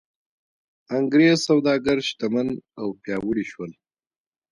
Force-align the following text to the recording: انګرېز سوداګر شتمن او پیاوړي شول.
انګرېز 0.97 1.37
سوداګر 1.47 1.97
شتمن 2.07 2.47
او 2.79 2.87
پیاوړي 3.01 3.45
شول. 3.51 3.71